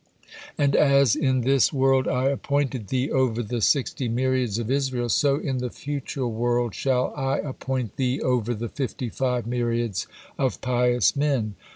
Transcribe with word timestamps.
And 0.57 0.75
as 0.75 1.15
in 1.15 1.41
this 1.41 1.71
world 1.71 2.07
I 2.07 2.25
appointed 2.29 2.87
thee 2.87 3.11
over 3.11 3.43
the 3.43 3.61
sixty 3.61 4.09
myriads 4.09 4.57
of 4.57 4.71
Israel, 4.71 5.09
so 5.09 5.35
in 5.35 5.59
the 5.59 5.69
future 5.69 6.25
world 6.25 6.73
shall 6.73 7.13
I 7.15 7.37
appoint 7.37 7.97
thee 7.97 8.19
over 8.19 8.55
the 8.55 8.67
fifty 8.69 9.09
five 9.09 9.45
myriads 9.45 10.07
of 10.39 10.59
pious 10.59 11.15
men. 11.15 11.53